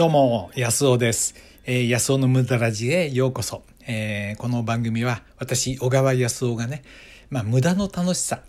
[0.00, 1.34] どうも、安尾です。
[1.66, 3.64] えー、安尾の無駄ラジへようこそ。
[3.86, 6.82] えー、この番組は私、小川安尾がね、
[7.28, 8.40] まあ、無駄の楽しさ。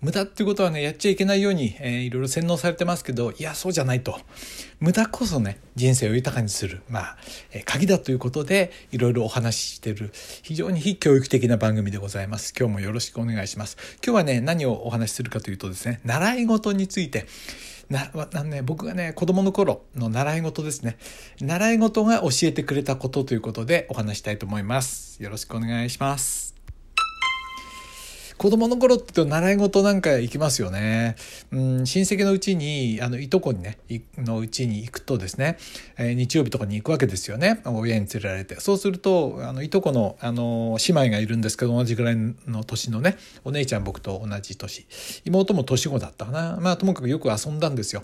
[0.00, 4.18] 無駄っていうことはね、やっちゃいけないように、えー、いろいろ洗脳されてますけど、いや、そうじゃないと。
[4.80, 7.16] 無駄こそね、人生を豊かにする、まあ、
[7.52, 10.10] えー、鍵だということで、いろいろお話ししてる、
[10.42, 12.52] 非常に非教育的な番組でございます。
[12.58, 13.76] 今日もよろしくお願いします。
[14.04, 17.26] 今日はね、何をお話しするかというとですね、習い事について、
[17.88, 20.98] ななね、僕がね、子供の頃の習い事ですね。
[21.40, 25.22] 習い事が教えてくれたことということでお話したいと思います。
[25.22, 26.45] よろしくお願いします。
[28.38, 31.16] 子供の頃って習い事なんか行きますよね。
[31.52, 33.78] うん、親戚のうちに、あの、いとこにね、
[34.18, 35.56] のうちに行くとですね、
[35.96, 37.60] えー、日曜日とかに行くわけですよね。
[37.64, 38.60] 親に連れられて。
[38.60, 44.86] そうすると、あの、いとこの、あの、姉妹がいるんですけど、同じぐらいの年のね、お姉ちゃん僕と同じ年。
[45.24, 46.58] 妹も年子だったかな。
[46.60, 48.02] まあ、ともかくよく遊んだんですよ。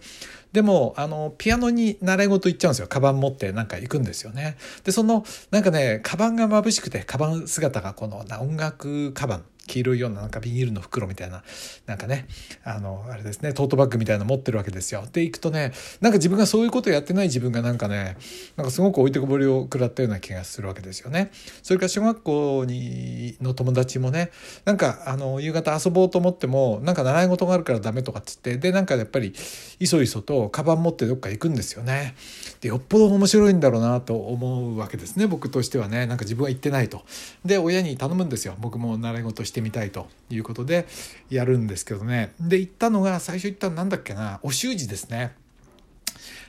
[0.53, 2.89] でも、あの、ピアノに習い事行っちゃうんですよ。
[2.89, 4.57] カバン持ってなんか行くんですよね。
[4.85, 9.45] で、その、なんかね、カバンが眩しくて、カバン姿がこの音楽カバン。
[9.73, 11.43] 黄色いようななんかビニールの袋みたいな
[11.87, 12.27] なんかね
[12.63, 15.07] あのあれですねトートバッグみたいなの持ってるわけですよ。
[15.11, 18.17] で行くとねなんか自分がそういうことやってない自分がなんかね
[18.57, 21.31] なんかすごく置いてこぼりを食らったような気がするわけですよね。
[21.63, 24.31] それから小学校にの友達もね
[24.65, 29.33] なんかあの夕方遊ぼうと思ってもなんか習い事があるからダメとかっつってでなんかやっぱり
[29.81, 32.15] いそいそとカバン持ってどっか行くんですよね。
[32.61, 37.03] でよっぽど面白いんだろうなと思うわけですね僕としてはねなんか自分は行ってないと。
[37.45, 40.87] で親に頼むんですよ僕も習い事してみたいということで
[41.31, 42.35] やるんですけどね。
[42.41, 44.41] で行ったのが最初行ったのなんだっけな。
[44.43, 45.35] お習字ですね。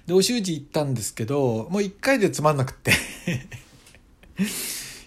[0.07, 2.91] でお習字行ったんですけどもう1回でつまんなくって。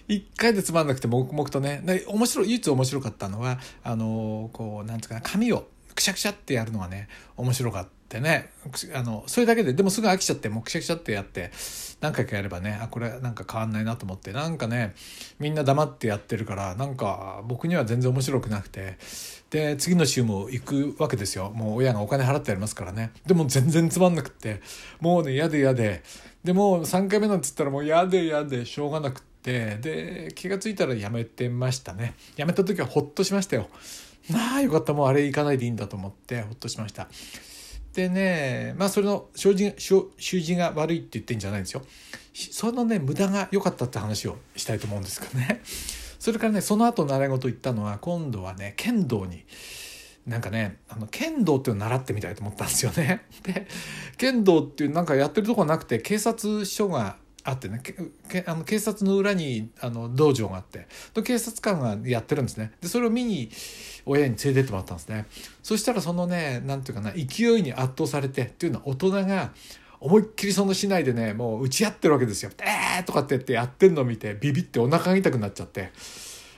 [0.07, 1.81] 1回でつまんなくて黙々とね。
[1.85, 8.51] で面白い唯一面白かったのはあのこうなんつうかな紙をくしゃくしゃってやるのがね面白かったね。
[8.93, 11.51] あのそれだけででもすぐ飽きちゃってもうくしゃくしゃってやって
[11.99, 14.93] 何回かやればねあこれなんか変わんないなと思ってなんかね
[15.39, 18.97] みんな黙ってやってるからなんか僕には全然面白くなくて
[19.49, 21.49] で次の週も行くわけですよ。
[21.49, 23.11] もう親がお金払ってやりますからね。
[23.25, 24.61] でも全然つまんなくって
[25.01, 26.03] もうね嫌で嫌で。
[26.43, 32.13] でも3回目なんつったらもう嫌で嫌でしょうがなくってで気が付いたらやめてましたね。
[32.35, 33.67] やめた時はほっとしましたよ。
[34.29, 34.93] なあよかった。
[34.93, 37.07] もうあれ行かないでいいんだと思ってほっとしました。
[37.93, 41.81] でねまあそれの習字習字が悪いって言ってんじゃないんですよ。
[42.33, 45.61] そのね無駄が良かったって話をしたいと思うんですけどね。
[46.19, 49.45] それからねその後習い事行ったのは今度はね剣道に
[50.25, 53.25] なんかねあの剣道っていうのを習ってみたいと思ったんですよね。
[53.43, 53.67] で
[54.17, 57.17] 剣道っていうなんかやってるとこなくて警察署が
[57.49, 57.81] あってね。
[58.45, 60.87] あの警察の裏にあの道場があって。
[61.23, 62.73] 警察官がやってるんですね。
[62.81, 63.49] でそれを見に
[64.05, 65.25] 親に連れてってもらったんですね。
[65.63, 69.51] そしたらそのね何て言うかな勢いに圧倒されてっていうのは大人が
[69.99, 75.91] 思いっきりその市内でねもう打ち合ってるわけですよ「えー!」とかって言ってやってんのを見てビビってお腹が痛くなっちゃって。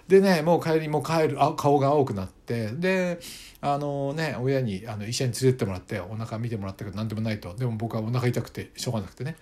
[0.09, 3.19] でねもう帰りも帰るあ顔が青くなってで
[3.61, 9.35] あのね親にあの医者に連れてってもらってお腹見てもらったけど何でもないとでも僕はお腹痛くてしょうがなくてね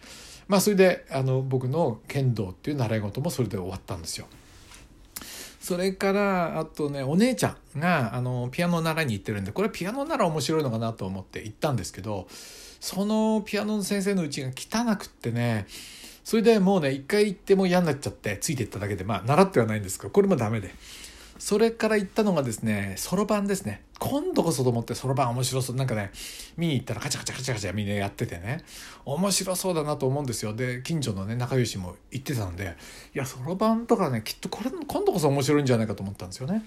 [0.50, 4.28] まあそれであの僕の剣道っていう習い事もそれで終わったんですよ。
[5.62, 12.28] それからあとねお姉ちゃんがあのピアノ習いに行ってるんでこれピアノなら面白いのかなと思って行ったんですけど
[12.80, 15.66] そのピアノの先生のうちが汚くってね
[16.28, 20.76] それでもうね一回行っても嫌になっちゃってついていっただけでまあ習ってはないんですけどこれもダメで。
[21.40, 23.82] それから行ったのがですねそろばんですね。
[23.98, 25.78] 今度こそと思ってそろばん面白そう。
[25.78, 26.12] なんかね
[26.58, 28.66] 見に行ったらカチャカチャカチャカチャみんなやっててね。
[29.06, 30.54] 面白そうだなと思うんですよ。
[30.54, 32.76] で近所のね仲良しも行ってたんで。
[33.16, 36.62] いやそろばんとかねきっとこれ今度こそ面白いんじゃないかと思ったんですよね。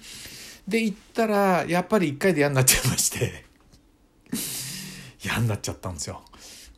[0.67, 3.45] で行ったらやっぱり1回で嫌になっちゃいまして。
[5.23, 6.23] 嫌になっちゃったんですよ。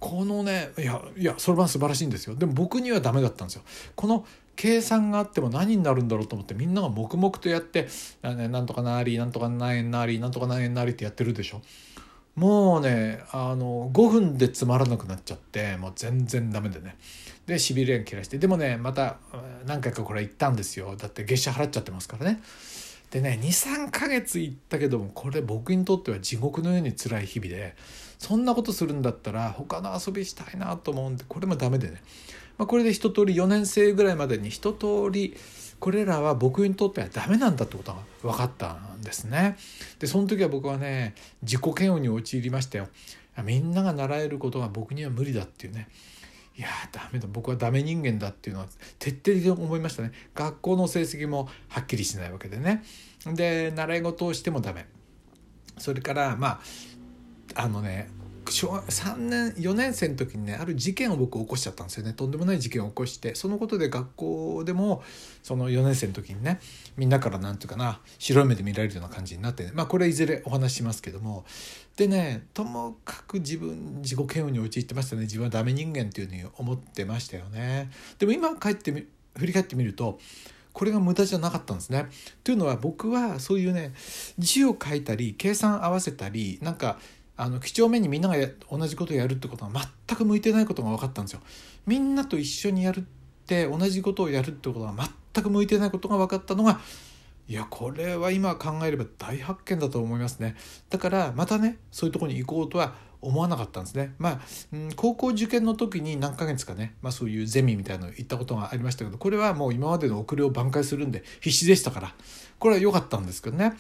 [0.04, 2.36] このねいやいやそろばん素晴らしいんですよ。
[2.36, 3.62] でも僕にはダメだったんですよ。
[3.96, 4.26] この
[4.58, 7.88] 計算があっても何になるんだろうと思ってみんなが黙々とやって
[8.22, 11.62] なんとかなりなんとか何円なりなんとか何円なりってやってるでしょ。
[12.36, 16.98] もうねあの5分でつまらなくなっちゃってもう全然ダメでね。
[17.46, 18.38] でしびれが切らして。
[18.38, 19.20] でもねまた
[19.66, 20.98] 何回かこれ行ったんですよ。
[20.98, 22.42] だって月謝払っちゃってますからね。
[23.14, 27.76] でね23ヶ月行ったけどもこれ僕にとっては地獄のように辛い日々で
[28.18, 32.02] そんなことするんだったら他の遊びしたいなと思うんでこれもダメでね、
[32.58, 35.38] まあ、これで一通り4年生ぐらいまでに一通り
[35.80, 39.58] これらは僕にとってはダメなんだってことが分かったんですね。
[40.00, 41.14] でその時は僕はね
[41.44, 42.88] 自己嫌悪に陥りましたよ。
[43.44, 45.90] みんなが習えることが僕には無理だっていうね。
[46.56, 47.28] いやダメだ。
[47.32, 48.68] 僕はダメ人間だっていうのは
[49.00, 50.12] 徹底的に思いましたね。
[50.36, 52.84] 学校の成績もはっきりしないわけでね。
[53.26, 54.86] で習い事をしてもダメ。
[55.78, 56.62] それからま
[57.56, 58.10] ああのね
[58.54, 65.04] 小3年4年生の時にねある事件を僕起こしちゃったんですよねとんでもない事件を起こしてそのことで学校でも
[65.42, 66.60] その4年生の時にね
[66.96, 71.46] みんなから何て言うかな白い目で見られるような感じになって、ね、まあこれはいずれお話ししますけども
[71.98, 77.90] でねともかく自分自己嫌悪に陥ってましたね自分はダメ人間っていうふうに思ってましたよね。
[78.20, 79.06] でも今帰ってみ
[79.36, 80.20] 振り返ってみると
[80.74, 82.08] これが無駄じゃなかったんですね。
[82.44, 83.94] というのは僕はそういうね
[84.38, 86.98] 字を書いたり計算合わせたりなんか
[87.36, 88.36] あの几帳面にみんなが
[88.72, 89.72] 同じことをやるってことは
[90.08, 91.42] 全く向いてないことが分かったんですよ。
[91.86, 93.04] みんなと一緒にやるっ
[93.46, 94.94] て同じことをやるってことは
[95.34, 96.80] 全く向いてないことが分かったのが
[97.48, 100.56] いやこれは今考えれば大発見だと思いますね。
[100.90, 102.94] だからまたねそういうとこに行こうとは
[103.24, 104.14] 思わなかったんですね。
[104.18, 104.40] まあ、
[104.74, 112.14] うん、高校受験の時に何ヶ月かね、まあ、そういうゼミみたいなの行ったことがありましたけどこれはもう今までの遅れを挽回するんで必死でしたから
[112.60, 113.74] これは良かったんですけどね。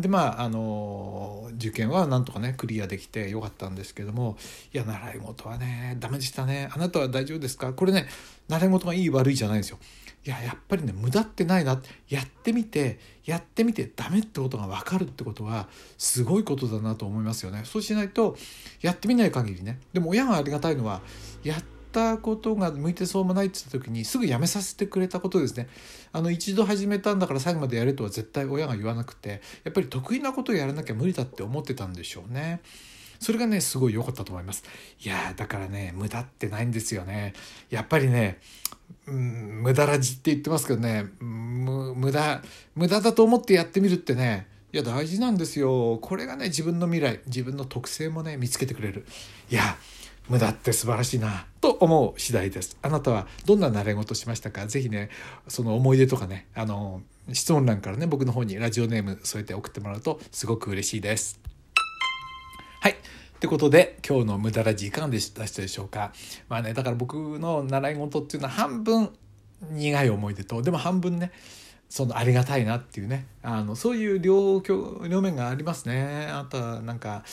[0.00, 4.36] でまああの受験はなんとかねクリアできてよかったんですけども
[4.72, 6.68] いや習い事はねダメでしたね。
[6.72, 7.72] あなたは大丈夫ですか？
[7.72, 8.08] これね
[8.48, 9.78] 習い事がいい悪いじゃないんですよ。
[10.24, 11.80] いややっぱりね無駄ってないな。
[12.08, 15.68] やってみてやってみてダメってことが分かるってことは
[15.98, 17.62] すごいことだなと思いますよね。
[17.64, 18.36] そうしないと
[18.80, 19.78] やってみない限りね。
[19.92, 21.00] でも親がありがたいのは
[21.44, 21.62] やっ
[21.96, 25.66] たことが向いてそうもないって言った時にすぐやめさせてくれたことですね。
[26.12, 32.60] あの一度始めたんだから最後までやれとは絶対親が言わなくてやっぱり得意なことをやらなきゃ無理だって思ってたんでしょうね。
[33.18, 34.62] それがねすごい良かったと思います。
[35.02, 37.32] いやだからね無駄ってないんですよね。
[37.70, 38.40] やっぱりね
[39.06, 41.06] うん、無駄らじって言ってますけどね。
[41.20, 42.42] 無駄
[42.74, 45.98] 無駄だと思ってやってみるってねいや大事なんですよ。
[46.02, 49.06] これがね自分の未来自分の特性もね見つけてくれる。
[49.50, 49.78] いや
[50.28, 51.46] 無駄って素晴らしいな。
[51.66, 52.78] と思う次第です。
[52.80, 54.68] あなたはどんな習い事しましたか？
[54.68, 55.10] 是非ね
[55.48, 57.02] その思い出とかねあの
[57.32, 61.40] 質問欄からね僕の方にラジオネーム添えて送ってもらうとすごく嬉しいです。
[62.80, 62.92] はい。
[62.92, 62.94] っ
[63.40, 66.12] てことで今日の無駄ラジいかがでしたでしょうか？
[66.48, 69.10] まあねだから僕の習い事っていうのは半分
[69.72, 71.32] 苦い思い出とでも半分ね
[71.88, 74.62] そのありがたいなっていうねあのそういう両
[75.08, 76.28] 両面がありますね。
[76.30, 77.24] あとはなんか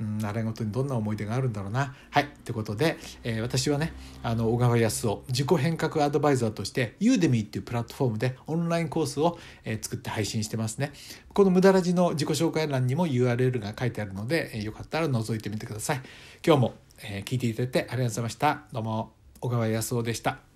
[0.00, 1.94] うん、習い事にどんな思い出があるんだろうな。
[2.10, 2.24] はい。
[2.24, 10.92] ってことで、えー、私はね、あの、小川康夫、自己変革アドバイザーとして、ユーデミーっていうプラットフォームでオンラインコースを、えー、作って配信してますね。
[11.32, 16.00] この無駄ラジの自己紹介欄にも URL が書いてあるので、えー、よかったら覗いてみてください。
[16.46, 18.62] 今日も、えー、聞いていただいてありがとうございました。
[18.72, 20.55] どうも、小川康夫でした。